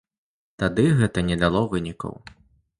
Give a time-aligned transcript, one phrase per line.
[0.63, 2.21] Тады гэта не дало вынікаў.